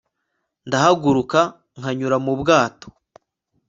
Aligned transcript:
Ndahaguruka 0.67 1.39
nkanyura 1.77 2.17
mu 2.25 2.33
bwato 2.39 2.87